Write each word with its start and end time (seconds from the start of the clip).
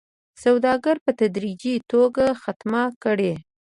سوداګري 0.43 0.99
په 1.05 1.11
تدريجي 1.19 1.75
توګه 1.91 2.25
ختمه 2.41 2.83
کړي 3.03 3.33